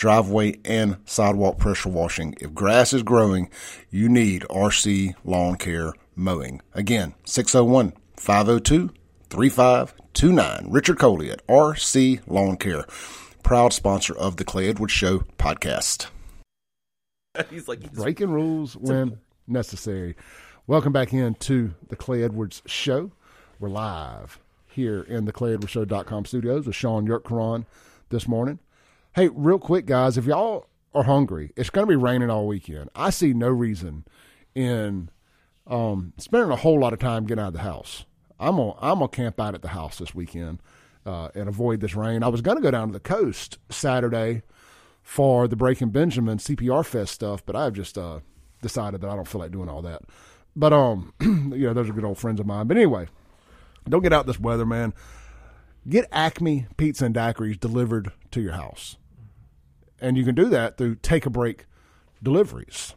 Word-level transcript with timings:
driveway 0.00 0.58
and 0.64 0.96
sidewalk 1.04 1.58
pressure 1.58 1.90
washing. 1.90 2.34
If 2.40 2.54
grass 2.54 2.94
is 2.94 3.02
growing, 3.02 3.50
you 3.90 4.08
need 4.08 4.42
RC 4.48 5.14
Lawn 5.24 5.56
Care 5.56 5.92
Mowing. 6.16 6.62
Again, 6.72 7.14
601 7.24 7.92
502 8.16 8.90
3529. 9.28 10.66
Richard 10.70 10.98
Coley 10.98 11.30
at 11.30 11.46
RC 11.46 12.22
Lawn 12.26 12.56
Care, 12.56 12.86
proud 13.42 13.74
sponsor 13.74 14.16
of 14.16 14.38
the 14.38 14.44
Clay 14.44 14.70
Edwards 14.70 14.94
Show 14.94 15.18
podcast. 15.38 16.06
he's 17.50 17.68
like 17.68 17.82
he's, 17.82 17.90
breaking 17.90 18.30
rules 18.30 18.74
when 18.76 19.18
necessary. 19.46 20.16
Welcome 20.66 20.94
back 20.94 21.12
into 21.12 21.74
the 21.88 21.96
Clay 21.96 22.22
Edwards 22.22 22.62
Show. 22.64 23.12
We're 23.58 23.68
live 23.68 24.38
here 24.66 25.02
in 25.02 25.26
the 25.26 25.32
ClayEdwardsShow.com 25.32 26.24
studios 26.24 26.66
with 26.66 26.74
Shaun 26.74 27.06
Yurtkuran 27.06 27.66
this 28.08 28.26
morning. 28.26 28.60
Hey, 29.14 29.28
real 29.28 29.58
quick, 29.58 29.86
guys, 29.86 30.16
if 30.16 30.24
y'all 30.24 30.68
are 30.94 31.02
hungry, 31.02 31.52
it's 31.56 31.70
going 31.70 31.84
to 31.84 31.90
be 31.90 31.96
raining 31.96 32.30
all 32.30 32.46
weekend. 32.46 32.90
I 32.94 33.10
see 33.10 33.32
no 33.32 33.48
reason 33.48 34.04
in 34.54 35.10
um, 35.66 36.12
spending 36.16 36.50
a 36.50 36.56
whole 36.56 36.78
lot 36.78 36.92
of 36.92 37.00
time 37.00 37.26
getting 37.26 37.42
out 37.42 37.48
of 37.48 37.54
the 37.54 37.60
house. 37.60 38.04
I'm 38.38 38.56
gonna 38.56 38.74
I'm 38.80 39.00
gonna 39.00 39.08
camp 39.08 39.38
out 39.40 39.54
at 39.54 39.62
the 39.62 39.68
house 39.68 39.98
this 39.98 40.14
weekend 40.14 40.60
uh, 41.04 41.28
and 41.34 41.48
avoid 41.48 41.80
this 41.80 41.94
rain. 41.94 42.22
I 42.22 42.28
was 42.28 42.40
going 42.40 42.56
to 42.56 42.62
go 42.62 42.70
down 42.70 42.88
to 42.88 42.92
the 42.92 43.00
coast 43.00 43.58
Saturday 43.68 44.42
for 45.02 45.48
the 45.48 45.56
Breaking 45.56 45.90
Benjamin 45.90 46.38
CPR 46.38 46.86
Fest 46.86 47.12
stuff, 47.12 47.44
but 47.44 47.56
I've 47.56 47.74
just 47.74 47.98
uh, 47.98 48.20
decided 48.62 49.00
that 49.00 49.10
I 49.10 49.16
don't 49.16 49.28
feel 49.28 49.40
like 49.40 49.50
doing 49.50 49.68
all 49.68 49.82
that. 49.82 50.02
But 50.54 50.72
um, 50.72 51.12
you 51.20 51.66
know, 51.66 51.74
those 51.74 51.90
are 51.90 51.92
good 51.92 52.04
old 52.04 52.18
friends 52.18 52.38
of 52.38 52.46
mine. 52.46 52.68
But 52.68 52.76
anyway, 52.76 53.08
don't 53.88 54.02
get 54.02 54.12
out 54.12 54.26
this 54.26 54.40
weather, 54.40 54.66
man. 54.66 54.94
Get 55.88 56.08
Acme 56.12 56.66
Pizza 56.76 57.06
and 57.06 57.14
Daiquiris 57.14 57.58
delivered 57.58 58.12
to 58.30 58.40
your 58.40 58.52
house, 58.52 58.96
and 60.00 60.16
you 60.16 60.24
can 60.24 60.34
do 60.34 60.48
that 60.50 60.76
through 60.78 60.96
Take 60.96 61.26
a 61.26 61.30
Break 61.30 61.66
deliveries. 62.22 62.94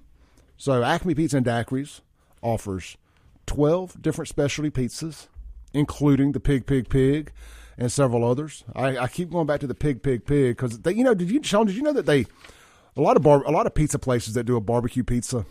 So 0.58 0.84
Acme 0.84 1.14
Pizza 1.16 1.38
and 1.38 1.45
Daiquiris 1.45 2.02
offers 2.42 2.98
twelve 3.45 4.02
different 4.02 4.30
specialty 4.30 4.70
pizzas, 4.72 5.28
including 5.73 6.32
the 6.32 6.40
Pig 6.40 6.66
Pig 6.66 6.90
Pig 6.90 7.32
and 7.78 7.92
several 7.92 8.23
others. 8.23 8.64
I, 8.76 8.98
I 8.98 9.08
keep 9.08 9.32
going 9.32 9.48
back 9.48 9.60
to 9.62 9.68
the 9.68 9.73
Pig 9.76 10.02
Pig 10.04 10.26
Pig 10.26 10.56
because 10.56 10.80
they, 10.80 10.94
you 10.94 11.04
know, 11.04 11.14
did 11.14 11.30
you 11.32 11.42
Shaun? 11.44 11.66
Did 11.68 11.76
you 11.76 11.82
know 11.82 11.94
that 11.94 12.06
they 12.06 12.26
a 12.95 13.02
lot 13.02 13.17
of 13.17 13.23
bar, 13.23 13.44
a 13.44 13.52
lot 13.52 13.66
of 13.66 13.73
pizza 13.73 13.98
places 14.00 14.36
that 14.36 14.44
do 14.44 14.56
a 14.56 14.62
barbecue 14.62 15.04
pizza, 15.04 15.45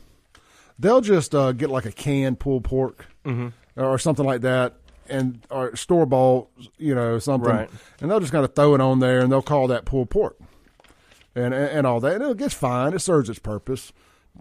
they'll 0.78 1.00
just 1.00 1.34
uh, 1.34 1.53
get 1.53 1.70
like 1.70 1.84
a 1.84 1.92
canned 1.92 2.39
pulled 2.39 2.64
pork 2.64 3.06
or 3.77 3.98
something 3.98 4.25
like 4.25 4.42
that, 4.42 4.75
and 5.09 5.44
or 5.50 5.75
store 5.75 6.06
bought, 6.06 6.48
you 6.78 6.94
know, 6.94 7.19
something, 7.19 7.50
Right. 7.50 7.70
and 8.00 8.11
they'll 8.11 8.20
just 8.20 8.33
kind 8.33 8.44
of 8.44 8.55
throw 8.55 8.75
it 8.75 8.81
on 8.81 9.00
there, 9.00 9.20
and 9.20 9.33
they'll 9.33 9.42
call 9.42 9.66
that 9.69 9.84
pulled 9.84 10.09
pork, 10.11 10.37
and 11.34 11.52
and, 11.55 11.55
and 11.55 11.86
all 11.86 12.00
that, 12.00 12.20
and 12.20 12.30
it 12.30 12.36
gets 12.36 12.55
fine. 12.55 12.92
It 12.94 13.00
serves 13.00 13.28
its 13.30 13.38
purpose. 13.38 13.92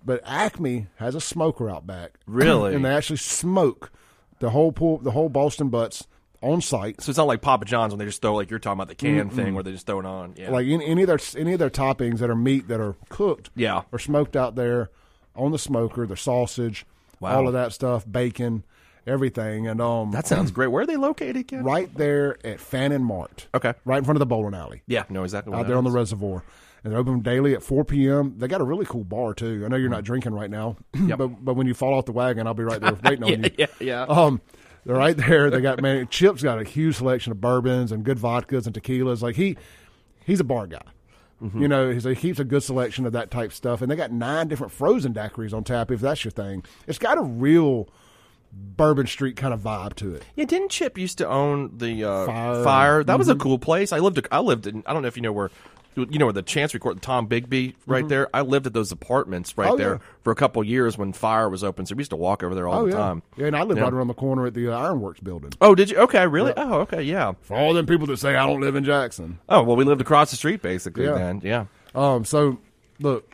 But 0.05 0.21
Acme 0.25 0.87
has 0.97 1.15
a 1.15 1.21
smoker 1.21 1.69
out 1.69 1.85
back, 1.85 2.11
Really? 2.25 2.73
and 2.75 2.85
they 2.85 2.95
actually 2.95 3.17
smoke 3.17 3.91
the 4.39 4.51
whole 4.51 4.71
pull, 4.71 4.99
the 4.99 5.11
whole 5.11 5.27
Boston 5.29 5.67
butts 5.69 6.07
on 6.41 6.61
site. 6.61 6.99
so 7.01 7.09
it's 7.11 7.17
not 7.17 7.27
like 7.27 7.41
Papa 7.41 7.65
John's 7.65 7.91
when 7.93 7.99
they 7.99 8.05
just 8.05 8.21
throw 8.21 8.33
like 8.33 8.49
you're 8.49 8.57
talking 8.57 8.79
about 8.79 8.87
the 8.87 8.95
can 8.95 9.29
thing 9.29 9.53
where 9.53 9.63
they 9.63 9.73
just 9.73 9.85
throw 9.85 9.99
it 9.99 10.05
on. 10.05 10.33
Yeah. 10.37 10.49
like 10.49 10.65
any, 10.65 10.83
any 10.85 11.03
of 11.03 11.07
their 11.07 11.19
any 11.37 11.53
of 11.53 11.59
their 11.59 11.69
toppings 11.69 12.17
that 12.19 12.29
are 12.31 12.35
meat 12.35 12.67
that 12.69 12.79
are 12.79 12.95
cooked 13.09 13.49
Yeah. 13.55 13.81
or 13.91 13.99
smoked 13.99 14.35
out 14.35 14.55
there 14.55 14.89
on 15.35 15.51
the 15.51 15.59
smoker, 15.59 16.07
the 16.07 16.17
sausage, 16.17 16.85
Wow. 17.19 17.35
all 17.37 17.47
of 17.47 17.53
that 17.53 17.73
stuff, 17.73 18.09
bacon, 18.11 18.63
everything, 19.07 19.67
and 19.67 19.81
um, 19.81 20.11
that 20.11 20.27
sounds 20.27 20.51
great. 20.51 20.67
Where 20.67 20.83
are 20.83 20.85
they 20.85 20.97
located, 20.97 21.47
Ken? 21.47 21.63
right 21.63 21.93
there 21.95 22.37
at 22.45 22.59
Fannin 22.59 23.03
Mart, 23.03 23.47
Okay. 23.53 23.73
right 23.85 23.97
in 23.97 24.03
front 24.03 24.15
of 24.17 24.19
the 24.19 24.25
bowling 24.25 24.53
alley, 24.53 24.81
Yeah. 24.87 25.03
No, 25.09 25.23
exactly. 25.23 25.53
out 25.53 25.67
there 25.67 25.77
on 25.77 25.83
the 25.83 25.91
reservoir. 25.91 26.43
And 26.83 26.91
they're 26.91 26.99
open 26.99 27.19
daily 27.19 27.53
at 27.53 27.61
4 27.61 27.85
p.m. 27.85 28.35
They 28.39 28.47
got 28.47 28.59
a 28.59 28.63
really 28.63 28.85
cool 28.87 29.03
bar 29.03 29.35
too. 29.35 29.61
I 29.63 29.67
know 29.67 29.75
you're 29.75 29.87
not 29.89 30.03
drinking 30.03 30.33
right 30.33 30.49
now, 30.49 30.77
Yep. 30.95 31.17
but 31.19 31.27
but 31.45 31.53
when 31.53 31.67
you 31.67 31.75
fall 31.75 31.93
off 31.93 32.05
the 32.05 32.11
wagon, 32.11 32.47
I'll 32.47 32.55
be 32.55 32.63
right 32.63 32.81
there 32.81 32.97
waiting 33.03 33.23
on 33.23 33.43
you. 33.43 33.49
yeah, 33.57 33.67
yeah. 33.79 34.01
Um, 34.03 34.41
they're 34.83 34.95
right 34.95 35.15
there. 35.15 35.51
They 35.51 35.61
got 35.61 35.79
man. 35.79 36.07
Chip's 36.07 36.41
got 36.41 36.59
a 36.59 36.63
huge 36.63 36.95
selection 36.95 37.31
of 37.31 37.39
bourbons 37.39 37.91
and 37.91 38.03
good 38.03 38.17
vodkas 38.17 38.65
and 38.65 38.73
tequilas. 38.73 39.21
Like 39.21 39.35
he, 39.35 39.57
he's 40.25 40.39
a 40.39 40.43
bar 40.43 40.65
guy. 40.65 40.81
Mm-hmm. 41.39 41.61
You 41.61 41.67
know, 41.67 41.91
he's, 41.91 42.03
he 42.03 42.15
keeps 42.15 42.39
a 42.39 42.43
good 42.43 42.63
selection 42.63 43.05
of 43.05 43.13
that 43.13 43.29
type 43.29 43.53
stuff. 43.53 43.83
And 43.83 43.91
they 43.91 43.95
got 43.95 44.11
nine 44.11 44.47
different 44.47 44.71
frozen 44.73 45.13
daiquiris 45.13 45.53
on 45.53 45.63
tap. 45.63 45.91
If 45.91 45.99
that's 45.99 46.23
your 46.25 46.31
thing, 46.31 46.63
it's 46.87 46.97
got 46.97 47.19
a 47.19 47.21
real 47.21 47.89
Bourbon 48.53 49.07
Street 49.07 49.35
kind 49.37 49.53
of 49.53 49.59
vibe 49.61 49.95
to 49.95 50.15
it. 50.15 50.23
Yeah, 50.35 50.45
didn't 50.45 50.69
Chip 50.69 50.97
used 50.97 51.17
to 51.19 51.27
own 51.27 51.77
the 51.77 52.03
uh, 52.03 52.25
Fire. 52.25 52.63
fire? 52.63 53.03
That 53.03 53.17
was 53.17 53.29
a 53.29 53.35
cool 53.35 53.59
place. 53.59 53.91
I 53.93 53.99
lived. 53.99 54.25
I 54.31 54.39
lived 54.39 54.67
in. 54.67 54.83
I 54.85 54.93
don't 54.93 55.01
know 55.01 55.07
if 55.07 55.15
you 55.15 55.23
know 55.23 55.31
where. 55.31 55.49
You 55.93 56.19
know 56.19 56.27
where 56.27 56.31
the 56.33 56.41
Chancery 56.41 56.79
Court, 56.79 57.01
Tombigbee, 57.01 57.73
right 57.85 58.07
there. 58.07 58.29
I 58.33 58.41
lived 58.43 58.65
at 58.65 58.71
those 58.71 58.93
apartments 58.93 59.57
right 59.57 59.71
Oh, 59.71 59.75
there 59.75 59.95
yeah. 59.95 59.97
for 60.23 60.31
a 60.31 60.35
couple 60.35 60.63
years 60.63 60.97
when 60.97 61.11
Fire 61.11 61.49
was 61.49 61.65
open. 61.65 61.85
So 61.85 61.95
we 61.95 61.99
used 61.99 62.11
to 62.11 62.15
walk 62.15 62.43
over 62.43 62.55
there 62.55 62.65
all 62.65 62.83
Oh 62.83 62.85
the 62.85 62.91
yeah, 62.91 62.97
time. 62.97 63.23
yeah. 63.35 63.47
And 63.47 63.57
I 63.57 63.63
lived 63.63 63.77
Yeah. 63.77 63.83
right 63.83 63.91
around 63.93 64.07
the 64.07 64.13
corner 64.13 64.45
at 64.47 64.53
the 64.53 64.69
uh, 64.73 64.77
Ironworks 64.79 65.19
building. 65.19 65.51
Oh, 65.59 65.75
did 65.75 65.89
you? 65.89 65.97
Okay, 65.97 66.25
really? 66.27 66.53
Oh, 66.55 66.75
okay, 66.79 67.01
yeah. 67.01 67.33
For 67.41 67.57
all 67.57 67.73
them 67.73 67.85
people 67.87 68.07
that 68.07 68.15
say 68.19 68.37
I 68.37 68.47
don't 68.47 68.61
live 68.61 68.77
in 68.77 68.85
Jackson. 68.85 69.39
Oh, 69.49 69.63
well, 69.63 69.75
we 69.75 69.83
lived 69.83 69.99
across 69.99 70.31
the 70.31 70.37
street 70.37 70.61
basically. 70.61 71.03
Yeah. 71.03 71.15
Then, 71.15 71.41
yeah. 71.43 71.65
Um, 71.93 72.23
so 72.23 72.59
look, 73.01 73.29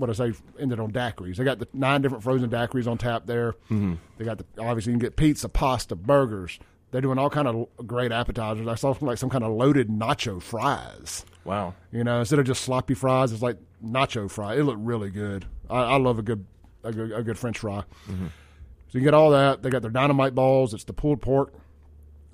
what 0.00 0.10
I 0.10 0.12
say 0.14 0.32
ended 0.58 0.80
on 0.80 0.92
daiquiris. 0.92 1.36
They 1.36 1.44
got 1.44 1.58
the 1.58 1.68
nine 1.72 2.02
different 2.02 2.24
frozen 2.24 2.50
daiquiris 2.50 2.86
on 2.86 2.98
tap 2.98 3.26
there. 3.26 3.52
Mm-hmm. 3.70 3.94
They 4.18 4.24
got 4.24 4.38
the 4.38 4.44
obviously 4.62 4.92
you 4.92 4.98
can 4.98 5.06
get 5.06 5.16
pizza, 5.16 5.48
pasta, 5.48 5.94
burgers. 5.94 6.58
They're 6.90 7.00
doing 7.00 7.18
all 7.18 7.30
kind 7.30 7.46
of 7.46 7.68
great 7.86 8.10
appetizers. 8.10 8.66
I 8.66 8.74
saw 8.74 8.94
some, 8.94 9.06
like 9.06 9.18
some 9.18 9.30
kind 9.30 9.44
of 9.44 9.52
loaded 9.52 9.88
nacho 9.88 10.42
fries. 10.42 11.24
Wow. 11.44 11.74
You 11.92 12.02
know, 12.02 12.18
instead 12.18 12.40
of 12.40 12.46
just 12.46 12.62
sloppy 12.62 12.94
fries, 12.94 13.32
it's 13.32 13.42
like 13.42 13.58
nacho 13.84 14.28
fry. 14.28 14.56
It 14.56 14.64
looked 14.64 14.80
really 14.80 15.10
good. 15.10 15.46
I, 15.68 15.82
I 15.82 15.96
love 15.98 16.18
a 16.18 16.22
good, 16.22 16.44
a 16.82 16.92
good 16.92 17.12
a 17.12 17.22
good 17.22 17.38
French 17.38 17.58
fry. 17.58 17.84
So 18.08 18.98
you 18.98 19.02
get 19.02 19.14
all 19.14 19.30
that. 19.30 19.62
They 19.62 19.70
got 19.70 19.82
their 19.82 19.90
dynamite 19.90 20.34
balls. 20.34 20.74
It's 20.74 20.82
the 20.82 20.92
pulled 20.92 21.22
pork 21.22 21.52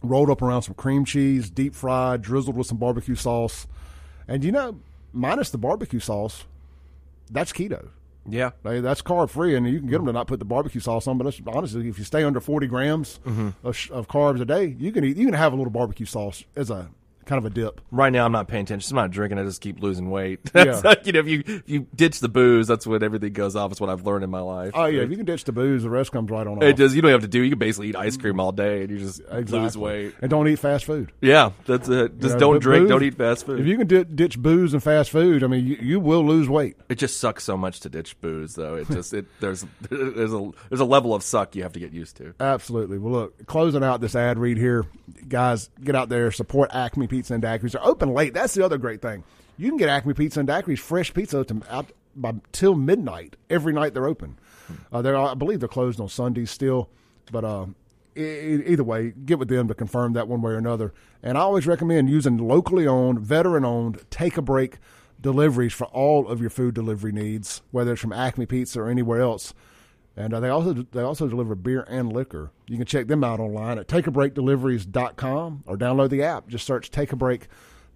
rolled 0.03 0.31
up 0.31 0.43
around 0.43 0.63
some 0.63 0.75
cream 0.75 1.05
cheese, 1.05 1.51
deep 1.51 1.75
fried, 1.75 2.23
drizzled 2.23 2.57
with 2.57 2.67
some 2.67 2.79
barbecue 2.79 3.15
sauce. 3.15 3.67
And 4.29 4.45
you 4.45 4.53
know, 4.53 4.81
minus 5.13 5.51
the 5.51 5.59
barbecue 5.59 6.01
sauce, 6.01 6.45
that's 7.31 7.53
keto. 7.53 7.89
Yeah. 8.29 8.51
That's 8.63 9.03
carb 9.03 9.31
free, 9.31 9.55
and 9.55 9.69
you 9.69 9.79
can 9.79 9.89
get 9.89 9.99
them 9.99 10.07
to 10.07 10.13
not 10.13 10.27
put 10.27 10.39
the 10.39 10.45
barbecue 10.45 10.81
sauce 10.81 11.07
on. 11.07 11.17
But 11.19 11.25
that's, 11.25 11.41
honestly, 11.47 11.89
if 11.89 11.99
you 11.99 12.05
stay 12.05 12.25
under 12.25 12.41
forty 12.41 12.67
grams 12.67 13.21
mm-hmm. 13.25 13.51
of, 13.65 13.91
of 13.93 14.09
carbs 14.09 14.41
a 14.41 14.45
day, 14.45 14.77
you 14.79 14.91
can 14.91 15.05
eat. 15.05 15.17
You 15.17 15.27
can 15.27 15.35
have 15.35 15.53
a 15.53 15.57
little 15.57 15.71
barbecue 15.71 16.07
sauce 16.07 16.45
as 16.57 16.71
a 16.71 16.89
kind 17.27 17.39
of 17.39 17.45
a 17.45 17.51
dip. 17.51 17.81
Right 17.91 18.11
now, 18.13 18.25
I'm 18.25 18.33
not 18.33 18.49
paying 18.49 18.63
attention. 18.63 18.97
I'm 18.97 19.03
not 19.05 19.11
drinking. 19.11 19.39
I 19.39 19.45
just 19.45 19.61
keep 19.61 19.81
losing 19.81 20.11
weight. 20.11 20.41
Yeah. 20.57 20.81
Like, 20.83 21.07
you 21.07 21.13
know, 21.13 21.21
if 21.21 21.29
you 21.29 21.43
if 21.47 21.69
you 21.69 21.87
ditch 21.95 22.21
the 22.21 22.29
booze, 22.31 22.67
that's 22.67 22.87
when 22.87 23.03
everything 23.03 23.33
goes 23.35 23.55
off. 23.57 23.71
It's 23.73 23.81
what 23.81 23.91
I've 23.91 24.07
learned 24.07 24.25
in 24.25 24.31
my 24.31 24.41
life. 24.41 24.73
Oh 24.75 24.87
yeah, 24.87 25.03
if 25.03 25.11
you 25.11 25.17
can 25.17 25.27
ditch 25.27 25.45
the 25.45 25.53
booze, 25.53 25.83
the 25.83 25.91
rest 25.91 26.13
comes 26.13 26.31
right 26.31 26.47
on. 26.47 26.63
It 26.63 26.77
does. 26.77 26.97
You 26.97 27.03
don't 27.03 27.11
have 27.13 27.21
to 27.21 27.29
do. 27.29 27.43
You 27.43 27.51
can 27.51 27.59
basically 27.59 27.91
eat 27.91 27.97
ice 27.97 28.17
cream 28.17 28.41
all 28.41 28.53
day, 28.53 28.83
and 28.83 28.91
you 28.91 28.99
just 28.99 29.21
Exactly. 29.21 29.59
lose 29.61 29.77
weight. 29.77 30.15
and 30.23 30.31
don't 30.31 30.49
eat 30.49 30.59
fast 30.59 30.87
food. 30.87 31.13
Yeah, 31.21 31.51
that's 31.67 31.89
it. 31.89 32.19
Just 32.21 32.35
Yeah, 32.35 32.39
don't 32.39 32.59
drink. 32.61 32.85
booze- 32.85 32.89
don't 32.91 33.03
eat 33.03 33.15
fast 33.17 33.45
food. 33.47 33.61
If 33.61 33.67
you 33.67 33.77
can 33.77 33.87
di- 33.87 34.05
ditch 34.05 34.39
booze 34.39 34.73
and 34.73 34.83
fast 34.83 35.11
food, 35.11 35.45
I 35.45 35.47
mean, 35.49 35.67
you, 35.67 35.77
you 35.81 36.01
will 36.01 36.25
lose 36.25 36.49
weight. 36.49 36.77
it 36.89 36.95
just 36.97 37.21
sucks 37.21 37.45
so 37.45 37.57
much 37.57 37.81
to 37.81 37.89
ditch 37.89 38.19
booze, 38.21 38.55
though. 38.55 38.77
It 38.77 38.89
just 38.89 39.13
it 39.13 39.27
there's 39.41 39.65
there's 39.91 40.33
a 40.33 40.51
there's 40.71 40.81
a 40.81 40.85
level 40.87 41.15
of 41.15 41.23
suck 41.23 41.55
you 41.55 41.63
have 41.65 41.73
to 41.73 41.81
get 41.81 41.93
used 41.93 42.17
to. 42.17 42.35
Absolutely. 42.41 42.99
Well, 42.99 43.13
look, 43.13 43.47
closing 43.47 43.85
out 43.85 44.01
this 44.01 44.15
ad 44.17 44.39
read 44.39 44.57
here, 44.59 44.85
guys, 45.29 45.69
get 45.83 45.95
out 45.95 46.09
there, 46.09 46.31
support 46.31 46.71
Acme 46.73 47.07
Pizza 47.17 47.35
and 47.35 47.43
Daiquiris. 47.43 47.73
They're 47.73 47.87
open 47.87 48.13
late. 48.13 48.35
That's 48.35 48.55
the 48.55 48.65
other 48.65 48.79
great 48.79 49.01
thing. 49.01 49.25
You 49.57 49.71
can 49.71 49.79
get 49.79 49.89
Acme 49.89 50.13
Pizza 50.13 50.41
and 50.41 50.49
Daiquiris 50.49 50.79
fresh 50.79 51.15
pizza 51.15 51.45
to, 51.45 51.63
out 51.71 51.93
by 52.15 52.35
till 52.53 52.75
midnight 52.75 53.37
every 53.49 53.73
night 53.73 53.95
they're 53.95 54.07
open. 54.07 54.39
Uh, 54.93 55.01
they're, 55.01 55.17
I 55.17 55.35
believe 55.35 55.61
they're 55.61 55.69
closed 55.69 56.01
on 56.01 56.09
Sundays 56.09 56.51
still, 56.51 56.91
but 57.33 57.45
uh, 57.45 57.67
either 58.17 58.85
way, 58.85 59.13
get 59.25 59.39
with 59.39 59.49
them 59.49 59.69
to 59.69 59.75
confirm 59.75 60.13
that 60.13 60.29
one 60.29 60.43
way 60.43 60.53
or 60.53 60.59
another. 60.59 60.93
And 61.23 61.39
I 61.39 61.43
always 61.43 61.67
recommend 61.67 62.11
using 62.11 62.37
locally 62.37 62.87
owned, 62.87 63.21
veteran 63.21 63.65
owned, 63.65 64.05
take 64.11 64.37
a 64.37 64.43
break 64.43 64.77
deliveries 65.21 65.73
for 65.73 65.87
all 65.87 66.29
of 66.29 66.41
your 66.41 66.51
food 66.51 66.75
delivery 66.75 67.13
needs, 67.13 67.63
whether 67.71 67.93
it's 67.93 68.03
from 68.03 68.13
Acme 68.13 68.47
Pizza 68.47 68.81
or 68.81 68.91
anywhere 68.91 69.21
else. 69.21 69.55
And 70.17 70.33
uh, 70.33 70.41
they 70.41 70.49
also 70.49 70.73
they 70.73 71.03
also 71.03 71.29
deliver 71.29 71.55
beer 71.55 71.83
and 71.89 72.13
liquor. 72.13 72.51
You 72.67 72.79
can 72.79 72.87
check 72.87 73.07
them 73.07 73.23
out 73.23 73.39
online 73.39 73.79
at 73.79 73.87
takeabreakdeliveries.com 73.87 75.65
or 75.67 75.77
download 75.77 76.11
the 76.11 76.23
app. 76.23 76.49
Just 76.49 76.67
search 76.67 76.91
Take 76.91 77.13
a 77.13 77.17
Break 77.17 77.49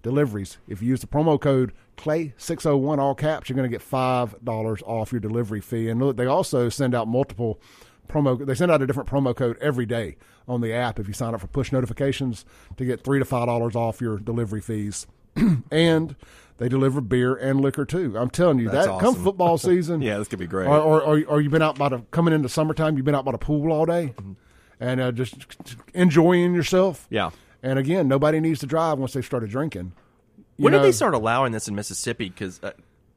deliveries. 0.02 0.58
If 0.68 0.82
you 0.82 0.88
use 0.88 1.00
the 1.00 1.06
promo 1.06 1.40
code 1.40 1.72
Clay601 1.96 2.98
all 2.98 3.14
caps, 3.14 3.48
you're 3.48 3.56
going 3.56 3.70
to 3.70 3.74
get 3.74 3.86
$5 3.86 4.82
off 4.86 5.12
your 5.12 5.20
delivery 5.20 5.60
fee. 5.60 5.88
And 5.88 6.00
look, 6.00 6.16
they 6.16 6.26
also 6.26 6.68
send 6.68 6.94
out 6.94 7.08
multiple 7.08 7.60
promo 8.08 8.44
they 8.44 8.54
send 8.54 8.72
out 8.72 8.82
a 8.82 8.86
different 8.88 9.08
promo 9.08 9.34
code 9.34 9.56
every 9.60 9.86
day 9.86 10.16
on 10.48 10.60
the 10.60 10.72
app 10.72 10.98
if 10.98 11.06
you 11.06 11.14
sign 11.14 11.32
up 11.32 11.40
for 11.40 11.46
push 11.46 11.70
notifications 11.70 12.44
to 12.76 12.84
get 12.84 13.04
3 13.04 13.20
to 13.20 13.24
$5 13.24 13.76
off 13.76 14.00
your 14.00 14.18
delivery 14.18 14.60
fees. 14.60 15.06
and 15.70 16.16
they 16.60 16.68
deliver 16.68 17.00
beer 17.00 17.34
and 17.34 17.60
liquor 17.60 17.84
too. 17.84 18.16
I'm 18.16 18.30
telling 18.30 18.60
you 18.60 18.70
That's 18.70 18.86
that 18.86 19.00
come 19.00 19.16
football 19.16 19.58
season. 19.58 20.00
Yeah, 20.02 20.18
this 20.18 20.28
could 20.28 20.38
be 20.38 20.46
great. 20.46 20.68
Or, 20.68 20.78
or, 20.78 21.02
or, 21.02 21.24
or 21.26 21.40
you've 21.40 21.50
been 21.50 21.62
out 21.62 21.76
by 21.76 21.88
the 21.88 21.98
coming 22.12 22.32
into 22.32 22.48
summertime. 22.48 22.96
You've 22.96 23.04
been 23.06 23.14
out 23.16 23.24
by 23.24 23.32
the 23.32 23.38
pool 23.38 23.72
all 23.72 23.86
day, 23.86 24.14
Mm-hmm. 24.16 24.32
and 24.78 25.00
uh, 25.00 25.10
just 25.10 25.46
enjoying 25.94 26.54
yourself. 26.54 27.06
Yeah. 27.10 27.30
And 27.62 27.78
again, 27.78 28.06
nobody 28.08 28.38
needs 28.40 28.60
to 28.60 28.66
drive 28.66 28.98
once 28.98 29.12
they 29.12 29.22
started 29.22 29.50
drinking. 29.50 29.92
You 30.56 30.64
When 30.64 30.72
know, 30.72 30.78
did 30.78 30.86
they 30.86 30.92
start 30.92 31.14
allowing 31.14 31.52
this 31.52 31.66
in 31.68 31.74
Mississippi? 31.74 32.28
Because 32.28 32.60
uh, 32.62 32.72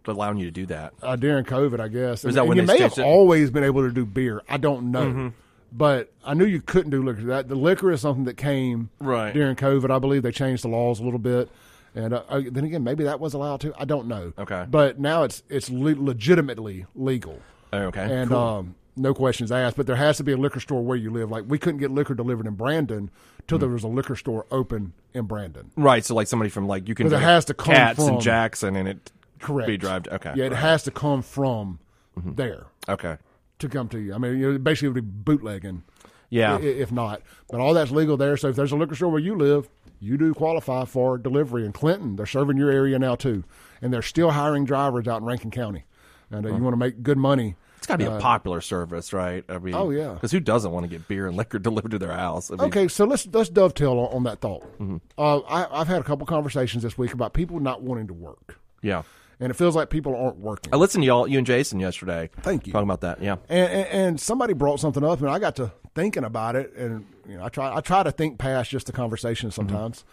allowing 0.06 0.38
you 0.38 0.46
to 0.46 0.51
do 0.51 0.66
that. 0.68 0.94
uh, 1.01 1.16
during 1.16 1.46
COVID? 1.46 1.80
I 1.80 1.88
guess. 1.89 2.24
Was 2.24 2.36
that 2.36 2.42
and 2.42 2.50
when 2.50 2.57
you 2.57 2.66
they 2.66 2.74
may 2.78 2.81
have 2.81 2.98
it? 2.98 3.01
always 3.04 3.51
been 3.51 3.63
able 3.63 3.84
to 3.84 3.92
do 3.94 4.06
beer? 4.06 4.42
I 4.50 4.57
don't 4.57 4.92
know. 4.92 5.06
Mm-hmm. 5.06 5.28
But 5.75 6.12
I 6.24 6.34
knew 6.36 6.46
you 6.46 6.62
couldn't 6.62 6.92
do 6.92 7.01
liquor. 7.04 7.24
That 7.24 7.48
the 7.48 7.56
liquor 7.56 7.92
is 7.92 8.01
something 8.01 8.25
that 8.25 8.38
came 8.38 8.89
Right. 9.00 9.34
during 9.34 9.56
COVID. 9.56 9.89
I 9.89 10.00
believe 10.00 10.22
they 10.24 10.31
changed 10.31 10.63
the 10.63 10.68
laws 10.68 11.00
a 11.00 11.04
little 11.04 11.19
bit, 11.19 11.50
and 11.95 12.13
uh, 12.13 12.24
uh, 12.30 12.42
then 12.51 12.66
again, 12.66 12.84
maybe 12.84 13.04
that 13.04 13.19
was 13.19 13.34
allowed 13.34 13.62
to. 13.62 13.74
I 13.78 13.86
don't 13.86 14.07
know. 14.07 14.34
Okay. 14.38 14.66
But 14.69 15.00
now 15.00 15.24
it's 15.24 15.44
it's 15.50 15.69
le- 15.69 15.95
legitimately 16.01 16.86
legal. 16.95 17.40
Oh, 17.72 17.84
okay. 17.86 18.01
and 18.04 18.30
cool. 18.30 18.38
um, 18.38 18.75
no 18.95 19.13
questions 19.13 19.51
asked. 19.51 19.78
But 19.78 19.88
there 19.88 19.95
has 19.95 20.18
to 20.18 20.24
be 20.24 20.31
a 20.31 20.38
liquor 20.38 20.60
store 20.60 20.81
where 20.84 20.98
you 20.98 21.12
live. 21.12 21.30
Like 21.31 21.45
we 21.48 21.57
couldn't 21.57 21.80
get 21.80 21.92
liquor 21.92 22.13
delivered 22.16 22.45
in 22.48 22.54
Brandon 22.56 23.10
till 23.48 23.57
there 23.57 23.69
was 23.69 23.84
a 23.84 23.88
liquor 23.88 24.16
store 24.16 24.45
open 24.51 24.94
in 25.13 25.25
Brandon. 25.25 25.72
right. 25.75 26.04
So 26.06 26.16
like 26.16 26.28
somebody 26.28 26.50
from 26.50 26.68
like 26.68 26.88
you 26.88 26.95
can. 26.95 27.10
But 27.10 27.18
it 27.18 27.22
has 27.22 27.45
to 27.45 27.54
come 27.54 27.74
Cats 27.74 28.00
from- 28.00 28.07
and 28.16 28.22
Jackson, 28.22 28.75
and 28.75 28.88
it 28.88 29.12
Correct. 29.39 29.68
be 29.68 29.78
drive. 29.78 30.07
Okay. 30.07 30.34
Yeah, 30.36 30.46
it 30.46 30.51
right. 30.51 30.60
has 30.60 30.84
to 30.84 30.92
come 30.92 31.22
from 31.22 31.80
there 32.16 32.68
Okay. 32.88 33.18
to 33.60 33.69
come 33.69 33.89
to 33.89 34.00
you. 34.00 34.13
I 34.13 34.18
mean, 34.18 34.38
you 34.39 34.51
know, 34.54 34.57
basically, 34.60 34.88
it 34.88 34.92
would 34.94 35.04
be 35.06 35.34
bootlegging. 35.34 35.84
Yeah. 36.30 36.57
if 36.60 36.92
not. 36.92 37.22
But 37.51 37.60
all 37.60 37.75
that's 37.75 37.92
legal 37.92 38.18
there. 38.18 38.38
So 38.38 38.48
if 38.50 38.56
there's 38.56 38.72
a 38.72 38.75
liquor 38.75 38.96
store 38.96 39.10
where 39.12 39.19
you 39.19 39.36
live, 39.38 39.69
you 40.03 40.17
do 40.17 40.33
qualify 40.33 40.85
for 40.85 41.17
delivery. 41.17 41.65
In 41.65 41.71
Clinton, 41.71 42.15
they're 42.15 42.25
serving 42.25 42.57
your 42.57 42.69
area 42.71 43.00
now 43.00 43.15
too, 43.15 43.44
and 43.81 43.94
they're 43.94 44.01
still 44.01 44.31
hiring 44.31 44.65
drivers 44.65 45.07
out 45.07 45.21
in 45.21 45.27
Rankin 45.27 45.51
County. 45.51 45.85
And 46.29 46.45
uh, 46.45 46.50
you 46.50 46.61
want 46.63 46.73
to 46.73 46.77
make 46.77 47.03
good 47.03 47.17
money. 47.17 47.55
It's 47.77 47.85
got 47.88 48.00
to 48.00 48.05
be 48.09 48.11
a 48.11 48.17
popular 48.19 48.61
service, 48.61 49.11
right? 49.11 49.44
I 49.50 49.57
mean, 49.59 49.73
Oh, 49.75 49.89
yeah. 49.89 50.13
Because 50.13 50.31
who 50.31 50.39
doesn't 50.39 50.71
want 50.71 50.85
to 50.85 50.88
get 50.88 51.07
beer 51.07 51.27
and 51.27 51.35
liquor 51.35 51.59
delivered 51.69 51.91
to 51.91 52.00
their 52.00 52.13
house? 52.13 52.50
I 52.50 52.55
mean, 52.55 52.61
Okay, 52.67 52.88
so 52.88 53.03
let's 53.05 53.27
let's 53.27 53.50
dovetail 53.50 53.91
on, 54.00 54.15
on 54.15 54.23
that 54.23 54.39
thought. 54.39 54.63
Mm-hmm. 54.79 54.97
Uh, 55.17 55.39
I, 55.39 55.81
I've 55.81 55.88
had 55.88 56.00
a 56.00 56.03
couple 56.03 56.25
conversations 56.25 56.81
this 56.83 56.97
week 56.97 57.13
about 57.13 57.33
people 57.33 57.59
not 57.59 57.81
wanting 57.81 58.07
to 58.07 58.13
work, 58.13 58.57
Yeah. 58.81 59.03
and 59.39 59.51
it 59.51 59.55
feels 59.55 59.75
like 59.75 59.89
people 59.89 60.15
aren't 60.15 60.38
working. 60.38 60.73
I 60.73 60.77
listened 60.77 61.01
to 61.03 61.07
y'all, 61.07 61.27
you 61.27 61.38
and 61.38 61.45
Jason 61.45 61.79
yesterday. 61.81 62.29
Thank 62.41 62.67
you. 62.67 62.73
Talking 62.73 62.88
about 62.88 63.01
that. 63.01 63.21
Yeah. 63.21 63.35
and, 63.50 63.69
and, 63.71 63.88
and 63.88 64.19
somebody 64.19 64.53
brought 64.53 64.79
something 64.79 65.03
up, 65.03 65.19
and 65.19 65.29
I 65.29 65.38
got 65.39 65.57
to 65.57 65.73
thinking 65.95 66.24
about 66.24 66.56
it, 66.56 66.74
and 66.75 67.06
you 67.28 67.38
know, 67.38 67.45
I 67.45 67.50
try 67.50 67.75
I 67.75 67.81
try 67.81 68.04
to 68.04 68.12
think 68.12 68.38
past 68.38 68.69
just 68.69 68.88
the 68.88 68.92
conversation 68.92 69.50
mm-hmm. 69.50 69.56
sometimes, 69.56 70.04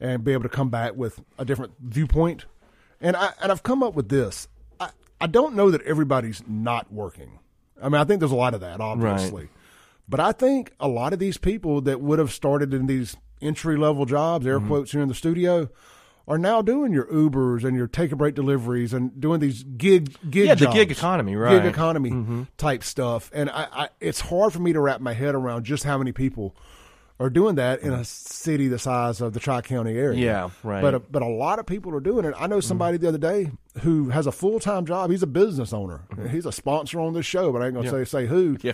and 0.00 0.24
be 0.24 0.32
able 0.32 0.44
to 0.44 0.48
come 0.48 0.70
back 0.70 0.96
with 0.96 1.20
a 1.38 1.44
different 1.44 1.72
viewpoint. 1.80 2.46
And 3.00 3.16
I 3.16 3.32
and 3.40 3.52
I've 3.52 3.62
come 3.62 3.82
up 3.82 3.94
with 3.94 4.08
this. 4.08 4.48
I 4.80 4.90
I 5.20 5.26
don't 5.26 5.54
know 5.54 5.70
that 5.70 5.82
everybody's 5.82 6.42
not 6.46 6.92
working. 6.92 7.38
I 7.82 7.88
mean, 7.88 8.00
I 8.00 8.04
think 8.04 8.20
there's 8.20 8.32
a 8.32 8.36
lot 8.36 8.54
of 8.54 8.60
that, 8.60 8.80
obviously, 8.80 9.48
but 10.08 10.20
I 10.20 10.32
think 10.32 10.72
a 10.80 10.88
lot 10.88 11.12
of 11.12 11.18
these 11.18 11.36
people 11.36 11.82
that 11.82 12.00
would 12.00 12.18
have 12.18 12.32
started 12.32 12.72
in 12.72 12.86
these 12.86 13.16
entry 13.42 13.76
level 13.76 14.06
jobs, 14.06 14.46
air 14.46 14.58
mm-hmm. 14.58 14.68
quotes 14.68 14.92
here 14.92 15.02
in 15.02 15.08
the 15.08 15.14
studio. 15.14 15.68
Are 16.28 16.38
now 16.38 16.60
doing 16.60 16.92
your 16.92 17.04
Ubers 17.04 17.62
and 17.62 17.76
your 17.76 17.86
take 17.86 18.10
a 18.10 18.16
break 18.16 18.34
deliveries 18.34 18.92
and 18.92 19.20
doing 19.20 19.38
these 19.38 19.62
gig 19.62 20.16
gig 20.28 20.46
Yeah, 20.46 20.54
the 20.56 20.66
gig 20.66 20.90
economy, 20.90 21.36
right. 21.36 21.62
Gig 21.62 21.66
economy 21.66 22.10
mm-hmm. 22.10 22.42
type 22.56 22.82
stuff, 22.82 23.30
and 23.32 23.48
I, 23.48 23.68
I, 23.72 23.88
it's 24.00 24.20
hard 24.20 24.52
for 24.52 24.58
me 24.58 24.72
to 24.72 24.80
wrap 24.80 25.00
my 25.00 25.12
head 25.12 25.36
around 25.36 25.64
just 25.64 25.84
how 25.84 25.98
many 25.98 26.10
people 26.10 26.56
are 27.18 27.30
doing 27.30 27.54
that 27.54 27.80
in 27.80 27.92
a 27.92 28.04
city 28.04 28.68
the 28.68 28.78
size 28.78 29.20
of 29.20 29.32
the 29.32 29.40
Tri 29.40 29.62
County 29.62 29.96
area. 29.96 30.18
Yeah, 30.18 30.50
right. 30.62 30.82
But 30.82 30.94
a, 30.94 30.98
but 30.98 31.22
a 31.22 31.28
lot 31.28 31.58
of 31.58 31.66
people 31.66 31.94
are 31.94 32.00
doing 32.00 32.24
it. 32.24 32.34
I 32.36 32.46
know 32.46 32.56
mm-hmm. 32.56 32.68
somebody 32.68 32.98
the 32.98 33.08
other 33.08 33.18
day 33.18 33.52
who 33.82 34.10
has 34.10 34.26
a 34.26 34.32
full 34.32 34.60
time 34.60 34.84
job. 34.84 35.10
He's 35.10 35.22
a 35.22 35.28
business 35.28 35.72
owner. 35.72 36.02
Mm-hmm. 36.10 36.28
He's 36.28 36.44
a 36.44 36.52
sponsor 36.52 37.00
on 37.00 37.14
this 37.14 37.26
show, 37.26 37.52
but 37.52 37.62
I 37.62 37.66
ain't 37.66 37.74
gonna 37.74 37.90
say 37.90 38.04
say 38.04 38.26
who. 38.26 38.58
Yeah. 38.62 38.72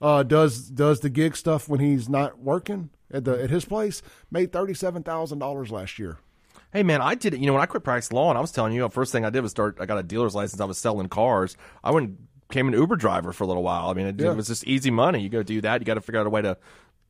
Uh, 0.00 0.22
does 0.22 0.70
does 0.70 1.00
the 1.00 1.10
gig 1.10 1.36
stuff 1.36 1.68
when 1.68 1.80
he's 1.80 2.08
not 2.08 2.38
working 2.38 2.90
at 3.12 3.24
the 3.24 3.42
at 3.42 3.50
his 3.50 3.64
place? 3.64 4.02
Made 4.30 4.52
thirty 4.52 4.74
seven 4.74 5.02
thousand 5.02 5.38
dollars 5.38 5.70
last 5.70 5.98
year. 5.98 6.18
Hey 6.74 6.82
man, 6.82 7.00
I 7.00 7.14
did 7.14 7.32
it. 7.34 7.40
You 7.40 7.46
know, 7.46 7.52
when 7.52 7.62
I 7.62 7.66
quit 7.66 7.84
practicing 7.84 8.16
law, 8.16 8.28
and 8.30 8.36
I 8.36 8.40
was 8.40 8.50
telling 8.50 8.72
you, 8.72 8.82
the 8.82 8.90
first 8.90 9.12
thing 9.12 9.24
I 9.24 9.30
did 9.30 9.40
was 9.42 9.52
start. 9.52 9.78
I 9.80 9.86
got 9.86 9.96
a 9.96 10.02
dealer's 10.02 10.34
license. 10.34 10.60
I 10.60 10.64
was 10.64 10.76
selling 10.76 11.08
cars. 11.08 11.56
I 11.84 11.92
went 11.92 12.18
became 12.48 12.66
an 12.68 12.74
Uber 12.74 12.96
driver 12.96 13.32
for 13.32 13.44
a 13.44 13.46
little 13.46 13.62
while. 13.62 13.88
I 13.90 13.94
mean, 13.94 14.06
it, 14.08 14.20
Yeah. 14.20 14.32
it 14.32 14.36
was 14.36 14.48
just 14.48 14.64
easy 14.66 14.90
money. 14.90 15.20
You 15.20 15.28
go 15.28 15.42
do 15.42 15.60
that. 15.62 15.80
You 15.80 15.84
got 15.86 15.94
to 15.94 16.00
figure 16.00 16.20
out 16.20 16.26
a 16.26 16.30
way 16.30 16.42
to, 16.42 16.56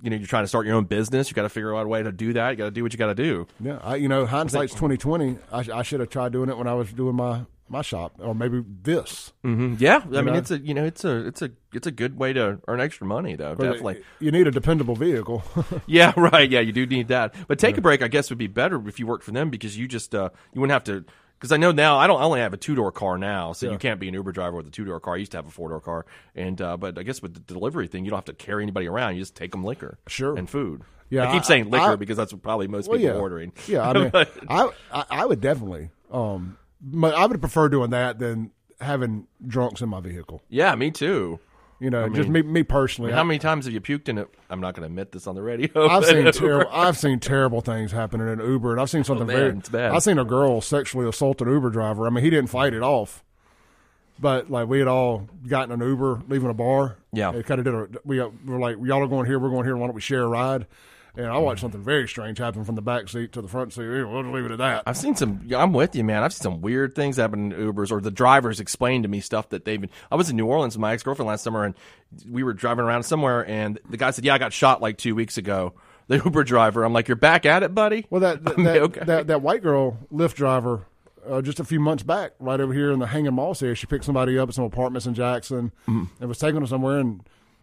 you 0.02 0.10
know, 0.10 0.16
you're 0.16 0.26
trying 0.28 0.44
to 0.44 0.48
start 0.48 0.64
your 0.66 0.76
own 0.76 0.84
business. 0.84 1.28
You 1.28 1.34
got 1.34 1.42
to 1.42 1.48
figure 1.48 1.74
out 1.74 1.84
a 1.86 1.88
way 1.88 2.02
to 2.02 2.12
do 2.12 2.34
that. 2.34 2.50
You 2.50 2.56
got 2.56 2.64
to 2.66 2.70
do 2.70 2.82
what 2.82 2.92
you 2.92 2.98
got 2.98 3.08
to 3.08 3.14
do. 3.14 3.46
Yeah, 3.58 3.78
I, 3.82 3.96
you 3.96 4.08
know, 4.08 4.26
hindsight's 4.26 4.74
twenty 4.74 4.96
twenty. 4.98 5.38
I, 5.50 5.64
I 5.72 5.82
should 5.82 6.00
have 6.00 6.10
tried 6.10 6.32
doing 6.32 6.50
it 6.50 6.58
when 6.58 6.66
I 6.66 6.74
was 6.74 6.92
doing 6.92 7.16
my 7.16 7.40
my 7.74 7.82
shop, 7.82 8.14
or 8.18 8.34
maybe 8.34 8.62
this. 8.82 9.32
Mm, 9.44 9.78
Yeah, 9.80 9.96
I 10.04 10.22
mean, 10.22 10.26
know? 10.26 10.32
it's 10.34 10.50
a 10.50 10.58
you 10.58 10.72
know, 10.74 10.84
it's 10.84 11.04
a 11.04 11.26
it's 11.26 11.42
a 11.42 11.50
it's 11.72 11.86
a 11.86 11.90
good 11.90 12.16
way 12.16 12.32
to 12.32 12.58
earn 12.68 12.80
extra 12.80 13.06
money 13.06 13.36
though. 13.36 13.54
But 13.54 13.64
Definitely. 13.64 14.02
You 14.20 14.30
need 14.30 14.46
a 14.46 14.50
dependable 14.50 14.94
vehicle. 14.96 15.42
Yeah, 15.86 16.12
right. 16.16 16.48
Yeah, 16.50 16.60
you 16.60 16.72
do 16.72 16.86
need 16.86 17.08
that. 17.08 17.34
But 17.48 17.58
take 17.58 17.76
a 17.76 17.80
break, 17.82 18.00
I 18.02 18.08
guess, 18.08 18.30
would 18.30 18.38
be 18.38 18.46
better 18.46 18.80
if 18.88 18.98
you 18.98 19.06
worked 19.06 19.24
for 19.24 19.32
them 19.32 19.50
because 19.50 19.76
you 19.76 19.86
just 19.86 20.14
uh, 20.14 20.30
you 20.52 20.60
wouldn't 20.60 20.72
have 20.72 20.84
to. 20.84 21.04
Because 21.38 21.50
I 21.52 21.56
know 21.58 21.72
now 21.72 21.98
I 21.98 22.06
don't 22.06 22.20
I 22.20 22.24
only 22.24 22.40
have 22.40 22.54
a 22.54 22.56
two 22.56 22.74
door 22.74 22.90
car 22.92 23.18
now, 23.18 23.52
so 23.52 23.70
you 23.70 23.76
can't 23.76 24.00
be 24.00 24.08
an 24.08 24.14
Uber 24.14 24.32
driver 24.32 24.56
with 24.56 24.66
a 24.68 24.70
two 24.70 24.84
door 24.84 24.98
car. 25.00 25.14
I 25.14 25.16
used 25.18 25.32
to 25.32 25.38
have 25.38 25.46
a 25.46 25.50
four 25.50 25.68
door 25.68 25.80
car, 25.80 26.06
and 26.34 26.58
uh, 26.62 26.76
but 26.78 26.96
I 26.98 27.02
guess 27.02 27.20
with 27.20 27.34
the 27.34 27.40
delivery 27.40 27.86
thing, 27.86 28.04
you 28.04 28.10
don't 28.10 28.16
have 28.18 28.24
to 28.26 28.32
carry 28.34 28.62
anybody 28.62 28.86
around. 28.86 29.16
You 29.16 29.20
just 29.22 29.34
take 29.34 29.50
them 29.50 29.62
liquor, 29.64 29.98
Sure. 30.06 30.36
and 30.38 30.48
food. 30.48 30.82
Yeah, 31.10 31.28
I 31.28 31.32
keep 31.32 31.42
I- 31.42 31.44
saying 31.44 31.70
liquor 31.70 31.92
I- 31.92 31.96
because 31.96 32.16
that's 32.16 32.32
what 32.32 32.40
probably 32.42 32.66
most 32.68 32.88
well, 32.88 32.96
people 32.98 33.12
yeah, 33.14 33.18
are 33.18 33.20
ordering. 33.20 33.52
yeah. 33.66 33.88
I 33.88 33.92
mean, 33.98 34.10
I, 34.48 34.70
I 34.90 35.04
I 35.10 35.26
would 35.26 35.40
definitely. 35.42 35.90
Um, 36.10 36.56
I 37.04 37.26
would 37.26 37.40
prefer 37.40 37.68
doing 37.68 37.90
that 37.90 38.18
than 38.18 38.50
having 38.80 39.26
drunks 39.46 39.80
in 39.80 39.88
my 39.88 40.00
vehicle. 40.00 40.42
yeah, 40.48 40.74
me 40.74 40.90
too. 40.90 41.40
You 41.80 41.90
know, 41.90 42.08
just 42.08 42.28
me 42.28 42.40
me 42.42 42.62
personally. 42.62 43.12
How 43.12 43.24
many 43.24 43.38
times 43.38 43.64
have 43.66 43.74
you 43.74 43.80
puked 43.80 44.08
in 44.08 44.16
it? 44.16 44.28
I'm 44.48 44.60
not 44.60 44.74
going 44.74 44.82
to 44.82 44.86
admit 44.86 45.12
this 45.12 45.26
on 45.26 45.34
the 45.34 45.42
radio. 45.42 45.88
I've 45.88 46.04
seen 46.06 46.24
terrible. 46.32 46.70
I've 46.72 46.96
seen 46.96 47.18
terrible 47.20 47.60
things 47.60 47.90
happening 47.92 48.28
in 48.28 48.38
Uber, 48.38 48.72
and 48.72 48.80
I've 48.80 48.88
seen 48.88 49.04
something 49.04 49.24
Oh, 49.24 49.32
man, 49.32 49.36
very. 49.36 49.58
it's 49.58 49.68
bad. 49.68 49.90
I've 49.92 50.02
seen 50.02 50.18
a 50.18 50.24
girl 50.24 50.60
sexually 50.60 51.06
assault 51.08 51.42
an 51.42 51.48
Uber 51.48 51.70
driver. 51.70 52.06
I 52.06 52.10
mean, 52.10 52.22
he 52.24 52.30
didn't 52.30 52.48
fight 52.48 52.72
it 52.74 52.82
off, 52.82 53.22
but 54.18 54.50
like 54.50 54.68
we 54.68 54.78
had 54.78 54.88
all 54.88 55.28
gotten 55.46 55.72
an 55.72 55.86
Uber 55.86 56.22
leaving 56.28 56.48
a 56.48 56.54
bar. 56.54 56.96
Yeah. 57.12 57.32
it 57.34 57.44
kind 57.44 57.58
of 57.58 57.64
did. 57.64 57.74
A, 57.74 58.00
we 58.04 58.20
uh, 58.20 58.28
were 58.46 58.58
like, 58.60 58.76
y'all 58.82 59.02
are 59.02 59.08
going 59.08 59.26
here, 59.26 59.38
we're 59.38 59.50
going 59.50 59.64
here. 59.64 59.76
Why 59.76 59.86
don't 59.86 59.94
we 59.94 60.00
share 60.00 60.22
a 60.22 60.28
ride? 60.28 60.66
And 61.16 61.26
I 61.26 61.38
watched 61.38 61.60
something 61.60 61.80
very 61.80 62.08
strange 62.08 62.38
happen 62.38 62.64
from 62.64 62.74
the 62.74 62.82
back 62.82 63.08
seat 63.08 63.32
to 63.32 63.42
the 63.42 63.46
front 63.46 63.72
seat. 63.72 63.86
We'll 63.86 64.24
leave 64.32 64.46
it 64.46 64.50
at 64.50 64.58
that. 64.58 64.82
I've 64.84 64.96
seen 64.96 65.14
some. 65.14 65.48
I'm 65.54 65.72
with 65.72 65.94
you, 65.94 66.02
man. 66.02 66.24
I've 66.24 66.32
seen 66.32 66.42
some 66.42 66.60
weird 66.60 66.96
things 66.96 67.18
happen 67.18 67.52
in 67.52 67.72
Ubers, 67.72 67.92
or 67.92 68.00
the 68.00 68.10
drivers 68.10 68.58
explain 68.58 69.02
to 69.02 69.08
me 69.08 69.20
stuff 69.20 69.48
that 69.50 69.64
they've 69.64 69.80
been. 69.80 69.90
I 70.10 70.16
was 70.16 70.28
in 70.28 70.36
New 70.36 70.46
Orleans 70.46 70.74
with 70.74 70.80
my 70.80 70.92
ex 70.92 71.04
girlfriend 71.04 71.28
last 71.28 71.44
summer, 71.44 71.64
and 71.64 71.74
we 72.28 72.42
were 72.42 72.52
driving 72.52 72.84
around 72.84 73.04
somewhere, 73.04 73.46
and 73.46 73.78
the 73.88 73.96
guy 73.96 74.10
said, 74.10 74.24
"Yeah, 74.24 74.34
I 74.34 74.38
got 74.38 74.52
shot 74.52 74.82
like 74.82 74.98
two 74.98 75.14
weeks 75.14 75.38
ago." 75.38 75.74
The 76.06 76.16
Uber 76.22 76.44
driver. 76.44 76.84
I'm 76.84 76.92
like, 76.92 77.08
"You're 77.08 77.16
back 77.16 77.46
at 77.46 77.62
it, 77.62 77.74
buddy." 77.74 78.04
Well, 78.10 78.20
that 78.20 78.44
that, 78.44 78.56
that, 78.58 78.76
okay. 78.82 79.04
that, 79.06 79.26
that 79.28 79.40
white 79.40 79.62
girl 79.62 79.96
Lyft 80.12 80.34
driver, 80.34 80.84
uh, 81.26 81.40
just 81.40 81.60
a 81.60 81.64
few 81.64 81.80
months 81.80 82.02
back, 82.02 82.32
right 82.38 82.60
over 82.60 82.74
here 82.74 82.92
in 82.92 82.98
the 82.98 83.06
Hanging 83.06 83.32
Moss 83.32 83.62
area, 83.62 83.74
she 83.74 83.86
picked 83.86 84.04
somebody 84.04 84.38
up 84.38 84.50
at 84.50 84.54
some 84.54 84.64
apartments 84.66 85.06
in 85.06 85.14
Jackson 85.14 85.72
Mm-hmm. 85.88 86.04
and 86.20 86.28
was 86.28 86.36
taking 86.38 86.56
them 86.56 86.66
somewhere, 86.66 86.98
and 86.98 87.22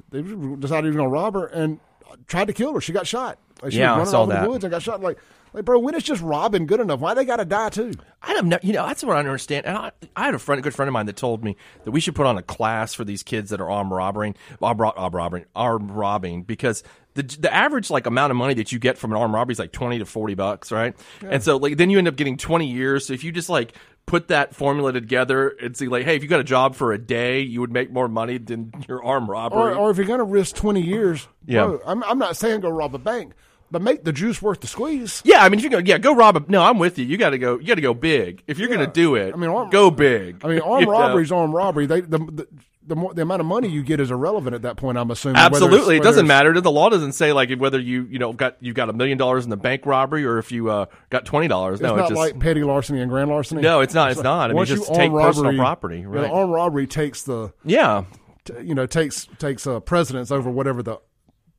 they 0.10 0.24
decided 0.24 0.86
he 0.86 0.90
was 0.90 0.96
going 0.96 1.08
to 1.08 1.14
rob 1.14 1.36
her 1.36 1.46
and 1.46 1.80
tried 2.28 2.46
to 2.48 2.54
kill 2.54 2.74
her. 2.74 2.82
She 2.82 2.92
got 2.94 3.08
shot. 3.08 3.38
Like, 3.62 3.72
she 3.72 3.80
Yeah, 3.80 3.94
I 3.96 3.98
was 4.00 4.08
running 4.08 4.12
saw 4.12 4.22
over 4.24 4.34
that. 4.34 4.44
the 4.44 4.50
woods 4.50 4.64
and 4.64 4.72
got 4.72 4.82
shot. 4.82 5.02
Like, 5.02 5.18
like, 5.54 5.66
bro, 5.66 5.80
when 5.80 5.96
is 5.96 6.04
just 6.04 6.22
robbing 6.22 6.66
good 6.66 6.80
enough? 6.80 7.00
Why 7.00 7.14
they 7.14 7.26
got 7.26 7.38
to 7.38 7.46
die 7.46 7.70
too? 7.70 7.94
I 8.22 8.34
don't 8.34 8.48
know. 8.48 8.60
You 8.62 8.74
know, 8.74 8.86
that's 8.86 9.04
what 9.04 9.14
I 9.18 9.22
don't 9.22 9.28
understand. 9.30 9.66
And 9.66 9.78
I, 9.78 9.92
I 10.16 10.26
had 10.26 10.34
a 10.36 10.40
friend, 10.40 10.60
a 10.60 10.62
good 10.62 10.74
friend 10.76 10.88
of 10.88 10.94
mine, 10.94 11.08
that 11.08 11.16
told 11.16 11.44
me 11.44 11.58
that 11.86 11.92
we 11.92 12.00
should 12.00 12.16
put 12.16 12.26
on 12.26 12.38
a 12.38 12.44
class 12.44 12.94
for 12.94 13.04
these 13.04 13.24
kids 13.24 13.50
that 13.50 13.60
are 13.62 13.70
armed 13.70 13.92
robbing, 13.92 14.36
armed 14.62 14.80
robbing, 14.80 15.46
armed 15.56 15.92
robbing, 15.92 16.44
because 16.44 16.84
the 17.14 17.24
the 17.24 17.54
average 17.54 17.90
like 17.90 18.06
amount 18.06 18.32
of 18.32 18.38
money 18.38 18.54
that 18.54 18.72
you 18.72 18.80
get 18.80 18.98
from 18.98 19.12
an 19.12 19.18
armed 19.18 19.34
robbery 19.34 19.52
is 19.54 19.60
like 19.60 19.72
twenty 19.74 20.00
to 20.00 20.06
forty 20.06 20.34
bucks, 20.36 20.72
right? 20.72 20.96
And 21.22 21.44
so 21.44 21.58
like 21.58 21.76
then 21.78 21.90
you 21.90 21.98
end 21.98 22.08
up 22.08 22.16
getting 22.16 22.38
twenty 22.38 22.68
years. 22.68 23.08
So 23.08 23.14
if 23.14 23.24
you 23.26 23.32
just 23.34 23.50
like 23.50 23.74
put 24.06 24.30
that 24.30 24.56
formula 24.56 24.94
together 24.94 25.50
and 25.50 25.76
see 25.76 25.88
like, 25.88 26.06
hey, 26.06 26.16
if 26.16 26.24
you 26.24 26.30
got 26.30 26.40
a 26.40 26.44
job 26.46 26.76
for 26.76 26.92
a 26.94 26.98
day, 26.98 27.42
you 27.42 27.60
would 27.62 27.72
make 27.72 27.92
more 27.92 28.08
money 28.08 28.38
than 28.38 28.72
your 28.88 29.04
armed 29.04 29.28
robbery. 29.30 29.60
Or, 29.74 29.76
or 29.76 29.92
if 29.92 29.98
you're 29.98 30.06
to 30.18 30.24
risk 30.24 30.56
20 30.56 30.82
years, 30.82 31.28
Yeah. 31.46 31.66
bro, 31.66 31.82
I'm, 31.86 32.04
I'm 32.06 32.18
not 32.18 32.36
saying 32.36 32.62
go 32.62 32.70
rob 32.70 32.96
a 32.96 32.98
bank, 32.98 33.34
but 33.72 33.82
make 33.82 34.04
the 34.04 34.12
juice 34.14 34.42
worth 34.42 34.60
the 34.60 34.68
squeeze. 34.68 35.22
yeah, 35.26 35.44
I 35.44 35.50
mean, 35.50 35.60
if 35.60 35.64
you 35.64 35.70
go, 35.72 35.78
yeah, 35.80 35.98
go 35.98 36.14
rob 36.14 36.36
a. 36.38 36.44
No, 36.48 36.62
I'm 36.62 36.78
with 36.78 37.00
you. 37.00 37.06
You 37.06 37.18
got 37.18 37.30
to 37.32 37.38
go. 37.38 37.58
You 37.58 37.66
got 37.68 37.76
to 37.76 37.82
go 37.82 37.94
big. 37.94 38.44
If 38.48 38.60
you're 38.60 38.70
Yeah. 38.70 38.76
going 38.76 38.88
to 38.88 38.94
do 38.94 39.16
it, 39.16 39.34
I 39.34 39.38
mean, 39.38 39.50
armed- 39.50 39.72
go 39.72 39.90
big. 39.90 40.44
I 40.44 40.48
mean, 40.50 40.60
armed 40.66 40.88
robbery's 40.88 41.32
armed 41.32 41.54
robbery. 41.54 41.86
They 41.86 42.02
the, 42.02 42.18
the 42.20 42.48
the 42.88 42.96
more 42.96 43.14
the 43.14 43.22
amount 43.22 43.40
of 43.40 43.46
money 43.46 43.70
you 43.70 43.84
get 43.84 44.00
is 44.00 44.10
irrelevant 44.12 44.56
at 44.56 44.64
that 44.64 44.76
point. 44.76 44.98
I'm 44.98 45.10
assuming. 45.12 45.36
whether 45.36 45.48
it's- 45.56 45.62
Absolutely, 45.64 45.98
it 45.98 46.04
doesn't 46.04 46.26
matter. 46.28 46.60
The 46.60 46.72
law 46.72 46.90
doesn't 46.90 47.14
say 47.14 47.32
like 47.32 47.52
whether 47.58 47.80
you 47.80 48.08
you 48.10 48.20
know 48.20 48.34
got 48.34 48.58
you 48.60 48.74
got 48.74 48.90
a 48.90 48.94
million 48.94 49.18
dollars 49.18 49.44
in 49.44 49.50
the 49.52 49.58
bank 49.58 49.86
robbery 49.86 50.26
or 50.26 50.40
if 50.40 50.52
you 50.52 50.70
uh, 50.70 50.88
got 51.10 51.24
twenty 51.26 51.48
dollars. 51.48 51.80
No, 51.80 51.90
It's 51.90 51.92
No, 51.92 51.96
not 51.96 52.02
it's 52.12 52.20
just 52.20 52.34
like 52.34 52.40
petty 52.42 52.64
larceny 52.64 53.00
and 53.02 53.10
grand 53.10 53.30
larceny. 53.30 53.62
No, 53.62 53.82
it's 53.82 53.94
not. 53.94 54.12
It's 54.12 54.22
not. 54.24 54.50
I 54.50 54.54
mean, 54.54 54.66
just 54.66 54.90
you 54.90 54.96
take 54.96 55.12
armed 55.12 55.24
personal 55.24 55.44
robbery- 55.52 55.58
property, 55.60 56.00
you 56.00 56.10
know, 56.10 56.26
armed 56.34 56.52
robbery 56.54 56.88
takes 56.88 57.22
the 57.24 57.54
yeah. 57.64 58.04
t- 58.46 58.54
you 58.64 58.74
know 58.76 58.88
takes 58.88 59.28
takes 59.38 59.68
uh, 59.68 59.80
precedence 59.80 60.32
over 60.32 60.50
whatever 60.50 60.82
the 60.84 60.98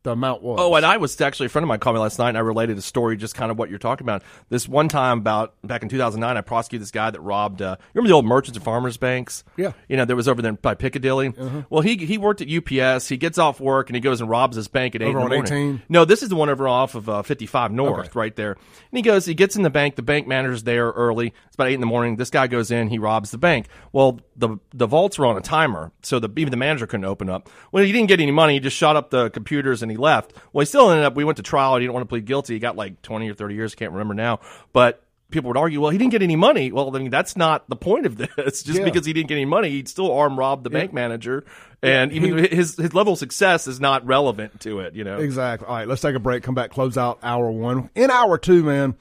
the 0.03 0.13
amount 0.13 0.43
was. 0.43 0.59
Oh, 0.61 0.75
and 0.75 0.85
I 0.85 0.97
was 0.97 1.21
actually 1.21 1.47
a 1.47 1.49
friend 1.49 1.63
of 1.65 1.69
mine 1.69 1.79
called 1.79 1.95
me 1.97 2.01
last 2.01 2.19
night, 2.19 2.31
and 2.31 2.37
I 2.37 2.41
related 2.41 2.77
a 2.79 2.83
story, 2.83 3.17
just 3.17 3.35
kind 3.35 3.51
of 3.51 3.59
what 3.59 3.71
you're 3.71 3.79
talking 3.79 4.05
about. 4.05 4.23
This 4.49 4.69
one 4.69 4.89
time 4.89 5.19
about 5.19 5.55
back 5.63 5.83
in 5.83 5.89
2009, 5.89 6.37
I 6.37 6.41
prosecuted 6.41 6.83
this 6.83 6.91
guy 6.91 7.11
that 7.11 7.21
robbed. 7.21 7.63
Uh, 7.63 7.77
you 7.79 7.87
remember 7.95 8.09
the 8.09 8.15
old 8.15 8.25
merchants 8.27 8.57
and 8.57 8.65
farmers 8.65 8.97
banks? 8.97 9.45
Yeah. 9.57 9.69
Uh-huh. 9.69 9.79
you 9.89 9.97
know, 9.97 10.05
there 10.05 10.17
was 10.17 10.27
over 10.29 10.43
there 10.43 10.53
by 10.53 10.75
Piccadilly. 10.75 11.33
Well, 11.71 11.83
he 11.83 11.97
he 11.97 12.19
worked 12.19 12.41
at 12.43 12.49
UPS. 12.49 13.09
He 13.09 13.17
gets 13.17 13.39
off 13.39 13.61
work 13.61 13.89
and 13.89 13.95
he 13.95 14.01
goes 14.01 14.21
and 14.21 14.29
robs 14.29 14.57
his 14.57 14.69
bank 14.69 14.95
at 14.95 15.03
eight 15.03 15.07
Over 15.15 15.19
in 15.21 15.25
the 15.25 15.37
morning. 15.37 15.53
18? 15.53 15.83
No, 15.89 16.05
this 16.05 16.23
is 16.23 16.29
the 16.29 16.37
one 16.37 16.49
over 16.49 16.67
off 16.67 16.95
of 16.95 17.09
uh, 17.09 17.23
55 17.23 17.71
North, 17.73 18.09
Okay. 18.09 18.11
right 18.19 18.35
there. 18.37 18.53
And 18.53 18.59
he 18.99 19.03
goes, 19.03 19.25
he 19.27 19.35
gets 19.35 19.57
in 19.57 19.63
the 19.63 19.71
bank. 19.71 19.97
The 19.97 20.03
bank 20.03 20.27
manager's 20.27 20.65
there 20.65 20.91
early. 20.91 21.29
It's 21.47 21.55
about 21.55 21.69
eight 21.69 21.75
in 21.75 21.81
the 21.81 21.87
morning. 21.87 22.17
This 22.17 22.31
guy 22.31 22.47
goes 22.49 22.71
in. 22.71 22.89
He 22.89 22.99
robs 22.99 23.31
the 23.31 23.39
bank. 23.39 23.69
Well, 23.93 24.21
the 24.37 24.57
the 24.75 24.87
vaults 24.87 25.19
were 25.19 25.27
on 25.27 25.37
a 25.37 25.41
timer, 25.43 25.93
so 26.03 26.19
the 26.19 26.29
even 26.37 26.51
the 26.51 26.57
manager 26.57 26.87
couldn't 26.87 27.05
open 27.05 27.29
up. 27.29 27.49
Well, 27.71 27.85
he 27.85 27.93
didn't 27.93 28.09
get 28.09 28.19
any 28.21 28.33
money. 28.33 28.55
He 28.55 28.61
just 28.61 28.77
shot 28.77 28.97
up 28.97 29.11
the 29.11 29.31
computers 29.31 29.83
and 29.83 29.92
he 29.93 29.97
left. 29.99 30.33
Well, 30.53 30.61
he 30.63 30.67
still 30.67 30.91
ended 30.91 31.05
up. 31.05 31.15
We 31.15 31.25
went 31.25 31.37
to 31.37 31.43
trial. 31.43 31.77
He 31.77 31.81
didn't 31.83 31.95
want 31.95 32.03
to 32.05 32.09
plead 32.09 32.25
guilty. 32.25 32.55
He 32.55 32.59
got 32.59 32.77
like 32.77 33.01
20 33.03 33.31
or 33.31 33.35
30 33.35 33.55
years. 33.55 33.73
I 33.75 33.77
can't 33.77 33.93
remember 33.93 34.15
now, 34.15 34.41
but. 34.73 35.03
People 35.31 35.49
would 35.49 35.57
argue, 35.57 35.81
well, 35.81 35.89
he 35.89 35.97
didn't 35.97 36.11
get 36.13 36.23
any 36.23 36.37
money. 36.37 36.73
Well, 36.73 36.95
I 36.95 36.99
mean, 36.99 37.11
that's 37.11 37.39
not 37.39 37.67
the 37.71 37.75
point 37.75 38.05
of 38.05 38.17
this. 38.19 38.63
Just 38.63 38.79
Yeah. 38.81 38.85
because 38.85 39.07
he 39.07 39.15
didn't 39.15 39.31
get 39.31 39.37
any 39.37 39.47
money, 39.47 39.71
he'd 39.71 39.89
still 39.89 40.13
arm 40.13 40.39
rob 40.39 40.63
the 40.63 40.69
bank 40.69 40.93
manager, 40.93 41.47
and 41.83 42.13
even 42.13 42.37
his 42.37 42.77
his 42.77 42.93
level 42.93 43.15
of 43.15 43.19
success 43.19 43.67
is 43.67 43.81
not 43.81 44.05
relevant 44.07 44.61
to 44.61 44.81
it. 44.81 44.95
You 44.95 45.05
know, 45.05 45.17
Exactly. 45.17 45.67
All 45.67 45.75
right, 45.75 45.89
let's 45.89 46.03
take 46.03 46.15
a 46.15 46.19
break. 46.19 46.43
Come 46.43 46.55
back, 46.55 46.71
close 46.71 46.99
out 46.99 47.19
hour 47.23 47.51
one. 47.51 47.89
In 47.95 48.11
hour 48.11 48.37
two, 48.37 48.63
man, 48.63 48.95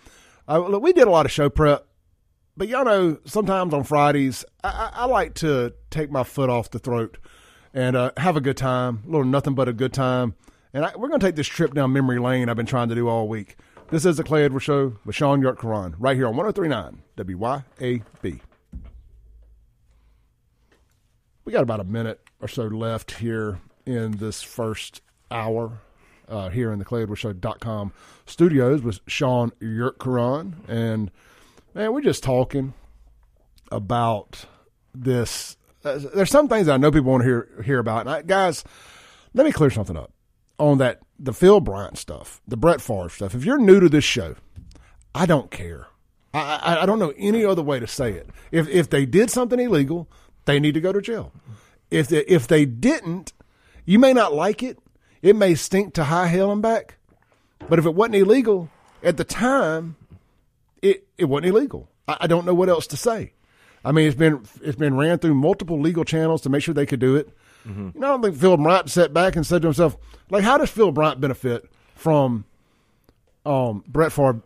uh, 0.48 0.60
look, 0.60 0.82
we 0.82 0.94
did 0.94 1.06
a 1.06 1.12
lot 1.12 1.26
of 1.26 1.34
show 1.34 1.50
prep, 1.50 1.86
but 2.56 2.70
y'all 2.70 2.86
know 2.86 3.18
sometimes 3.26 3.74
on 3.74 3.84
Fridays 3.84 4.46
I, 4.64 4.70
I, 4.70 4.92
I 5.02 5.06
like 5.08 5.34
to 5.36 5.74
take 5.90 6.10
my 6.12 6.24
foot 6.24 6.50
off 6.50 6.72
the 6.72 6.80
throat 6.80 7.18
and 7.74 7.98
uh, 7.98 8.12
have 8.16 8.38
a 8.38 8.42
good 8.42 8.56
time. 8.56 9.02
A 9.06 9.08
little 9.08 9.26
nothing 9.26 9.54
but 9.54 9.68
a 9.68 9.74
good 9.74 9.92
time. 9.92 10.36
And 10.74 10.86
I, 10.86 10.96
we're 10.96 11.10
going 11.10 11.20
to 11.20 11.26
take 11.26 11.36
this 11.36 11.48
trip 11.48 11.74
down 11.74 11.92
memory 11.92 12.20
lane. 12.20 12.50
I've 12.50 12.56
been 12.56 12.66
trying 12.66 12.90
to 12.90 12.96
do 12.96 13.08
all 13.10 13.28
week. 13.28 13.58
This 13.90 14.06
is 14.06 14.16
the 14.16 14.24
Clay 14.24 14.46
Edwards 14.46 14.64
Show 14.64 14.98
with 15.04 15.16
Shaun 15.16 15.42
Yurtkuran 15.42 15.96
right 16.00 16.16
here 16.16 16.28
on 16.28 16.38
1039 16.38 17.02
WYAB. 17.18 18.40
We 21.44 21.52
got 21.52 21.64
about 21.64 21.82
a 21.82 21.86
minute 21.86 22.22
or 22.40 22.48
so 22.48 22.64
left 22.64 23.12
here 23.12 23.60
in 23.86 24.12
this 24.12 24.42
first 24.42 25.02
hour 25.30 25.82
uh, 26.30 26.50
here 26.50 26.72
in 26.72 26.80
the 26.80 26.86
ClayEdwardsShow.com 26.86 27.92
studios 28.26 28.82
with 28.82 29.02
Shaun 29.08 29.52
Yurtkuran. 29.62 30.54
And, 30.70 31.12
man, 31.74 31.92
we're 31.92 32.00
just 32.00 32.24
talking 32.24 32.74
about 33.70 34.46
this. 34.96 35.58
Uh, 35.84 36.00
there's 36.14 36.32
some 36.32 36.48
things 36.48 36.70
I 36.70 36.78
know 36.78 36.92
people 36.92 37.12
want 37.12 37.24
to 37.24 37.28
hear 37.28 37.64
hear 37.66 37.80
about. 37.80 38.02
And 38.02 38.10
I, 38.10 38.22
guys, 38.22 38.64
let 39.34 39.46
me 39.46 39.52
clear 39.52 39.70
something 39.70 39.98
up 39.98 40.14
on 40.62 40.78
that 40.78 41.00
the 41.20 41.34
Phil 41.34 41.60
Bryant 41.60 41.98
stuff, 41.98 42.42
the 42.48 42.56
Brett 42.56 42.82
Favre 42.82 43.10
stuff. 43.10 43.36
If 43.36 43.44
you're 43.44 43.58
new 43.58 43.80
to 43.80 43.90
this 43.90 44.04
show, 44.04 44.36
I 45.14 45.26
don't 45.26 45.52
care. 45.52 45.88
I, 46.34 46.40
I, 46.40 46.84
I 46.84 46.86
don't 46.86 47.00
know 47.00 47.14
any 47.18 47.44
other 47.44 47.64
way 47.64 47.80
to 47.80 47.88
say 47.88 48.14
it. 48.14 48.30
If 48.52 48.70
if 48.70 48.90
they 48.90 49.06
did 49.06 49.30
something 49.30 49.60
illegal, 49.60 50.08
they 50.46 50.60
need 50.60 50.76
to 50.76 50.82
go 50.82 50.94
to 50.94 51.02
jail. 51.02 51.34
If 51.90 52.08
they, 52.08 52.20
if 52.26 52.48
they 52.48 52.66
didn't, 52.66 53.34
you 53.86 54.00
may 54.00 54.14
not 54.14 54.34
like 54.34 54.64
it. 54.64 54.78
It 55.22 55.36
may 55.36 55.56
stink 55.56 55.94
to 55.96 56.06
high 56.06 56.28
hell 56.28 56.52
and 56.52 56.62
back. 56.62 56.98
But 57.68 57.80
if 57.80 57.86
it 57.86 57.94
wasn't 57.96 58.16
illegal 58.16 58.70
at 59.04 59.18
the 59.18 59.24
time, 59.24 59.96
it 60.82 61.08
it 61.18 61.26
wasn't 61.26 61.48
illegal. 61.48 61.90
I, 62.08 62.18
I 62.22 62.28
don't 62.28 62.46
know 62.46 62.54
what 62.54 62.70
else 62.70 62.88
to 62.88 62.98
say. 62.98 63.34
I 63.84 63.92
mean, 63.92 64.08
it's 64.08 64.16
been 64.16 64.46
it's 64.62 64.78
been 64.78 64.96
ran 64.96 65.18
through 65.18 65.34
multiple 65.34 65.80
legal 65.80 66.06
channels 66.06 66.42
to 66.42 66.50
make 66.50 66.64
sure 66.64 66.74
they 66.74 66.86
could 66.86 67.00
do 67.00 67.16
it. 67.16 67.30
You 67.66 67.92
know, 67.96 68.08
I 68.08 68.12
don't 68.12 68.22
think 68.24 68.36
Phil 68.36 68.58
Bryant 68.58 68.90
sat 68.90 69.14
back 69.14 69.36
and 69.36 69.46
said 69.46 69.62
to 69.62 69.68
himself, 69.68 69.98
like, 70.30 70.44
how 70.44 70.58
does 70.58 70.70
Phil 70.70 70.92
Bryant 70.92 71.22
benefit 71.22 71.70
from 71.96 72.46
um, 73.46 73.84
Brett 73.88 74.12
Favre 74.12 74.42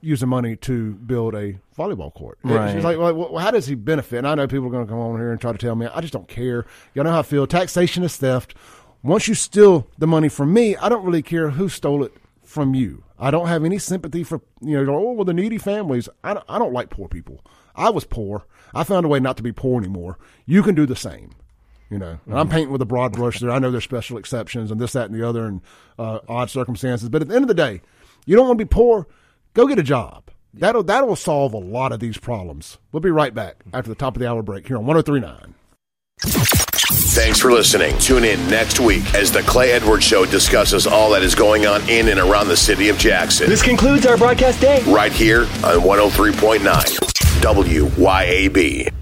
using 0.00 0.28
money 0.28 0.56
to 0.56 0.94
build 0.94 1.34
a 1.34 1.58
volleyball 1.76 2.12
court? 2.14 2.38
Right. 2.42 2.82
like, 2.82 2.98
well, 2.98 3.14
well, 3.14 3.38
how 3.38 3.50
does 3.50 3.66
he 3.66 3.74
benefit? 3.74 4.18
And 4.18 4.28
I 4.28 4.34
know 4.34 4.46
people 4.46 4.66
are 4.66 4.70
going 4.70 4.86
to 4.86 4.90
come 4.90 4.98
on 4.98 5.18
here 5.18 5.30
and 5.30 5.40
try 5.40 5.52
to 5.52 5.58
tell 5.58 5.74
me, 5.76 5.86
I 5.86 6.00
just 6.00 6.12
don't 6.12 6.28
care. 6.28 6.66
Y'all 6.94 7.04
know 7.04 7.12
how 7.12 7.20
I 7.20 7.22
feel. 7.22 7.46
Taxation 7.46 8.02
is 8.02 8.16
theft. 8.16 8.54
Once 9.02 9.28
you 9.28 9.34
steal 9.34 9.86
the 9.98 10.06
money 10.06 10.28
from 10.28 10.52
me, 10.52 10.76
I 10.76 10.88
don't 10.88 11.04
really 11.04 11.22
care 11.22 11.50
who 11.50 11.68
stole 11.68 12.02
it 12.02 12.12
from 12.42 12.74
you. 12.74 13.04
I 13.18 13.30
don't 13.30 13.46
have 13.48 13.64
any 13.64 13.78
sympathy 13.78 14.22
for 14.24 14.40
you 14.60 14.82
know. 14.84 14.94
Oh 14.96 15.12
well, 15.12 15.24
the 15.24 15.32
needy 15.32 15.58
families. 15.58 16.08
I 16.24 16.34
don't, 16.34 16.44
I 16.48 16.58
don't 16.58 16.72
like 16.72 16.90
poor 16.90 17.08
people. 17.08 17.44
I 17.74 17.90
was 17.90 18.04
poor. 18.04 18.46
I 18.74 18.84
found 18.84 19.06
a 19.06 19.08
way 19.08 19.20
not 19.20 19.36
to 19.38 19.42
be 19.42 19.52
poor 19.52 19.78
anymore. 19.78 20.18
You 20.44 20.62
can 20.62 20.74
do 20.74 20.86
the 20.86 20.96
same. 20.96 21.30
You 21.90 21.98
know, 21.98 22.18
and 22.26 22.38
I'm 22.38 22.48
painting 22.48 22.72
with 22.72 22.82
a 22.82 22.86
broad 22.86 23.12
brush 23.12 23.38
there. 23.38 23.50
I 23.50 23.58
know 23.60 23.70
there's 23.70 23.84
special 23.84 24.18
exceptions 24.18 24.70
and 24.72 24.80
this, 24.80 24.92
that, 24.94 25.08
and 25.08 25.14
the 25.18 25.26
other, 25.26 25.44
and 25.46 25.60
uh, 25.98 26.18
odd 26.28 26.50
circumstances. 26.50 27.08
But 27.08 27.22
at 27.22 27.28
the 27.28 27.34
end 27.34 27.44
of 27.44 27.48
the 27.48 27.54
day, 27.54 27.80
you 28.24 28.34
don't 28.34 28.48
want 28.48 28.58
to 28.58 28.64
be 28.64 28.68
poor. 28.68 29.06
Go 29.54 29.66
get 29.68 29.78
a 29.78 29.84
job. 29.84 30.24
That'll 30.52 30.82
that'll 30.82 31.16
solve 31.16 31.52
a 31.54 31.58
lot 31.58 31.92
of 31.92 32.00
these 32.00 32.18
problems. 32.18 32.78
We'll 32.90 33.00
be 33.00 33.10
right 33.10 33.34
back 33.34 33.62
after 33.72 33.88
the 33.88 33.94
top 33.94 34.16
of 34.16 34.20
the 34.20 34.28
hour 34.28 34.42
break 34.42 34.66
here 34.66 34.78
on 34.78 34.86
1039. 34.86 35.54
Thanks 36.18 37.40
for 37.40 37.52
listening. 37.52 37.96
Tune 37.98 38.24
in 38.24 38.48
next 38.48 38.80
week 38.80 39.14
as 39.14 39.30
the 39.30 39.42
Clay 39.42 39.72
Edwards 39.72 40.04
Show 40.04 40.24
discusses 40.26 40.86
all 40.86 41.10
that 41.10 41.22
is 41.22 41.34
going 41.34 41.66
on 41.66 41.86
in 41.88 42.08
and 42.08 42.18
around 42.18 42.48
the 42.48 42.56
city 42.56 42.88
of 42.88 42.98
Jackson. 42.98 43.48
This 43.48 43.62
concludes 43.62 44.06
our 44.06 44.16
broadcast 44.16 44.60
day. 44.60 44.82
right 44.84 45.12
here 45.12 45.42
on 45.42 45.80
103.9 45.80 46.60
WYAB. 47.40 48.92